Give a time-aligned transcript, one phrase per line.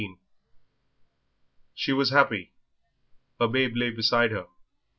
[0.01, 0.15] XVII
[1.75, 2.53] She was happy,
[3.39, 4.47] her babe lay beside her.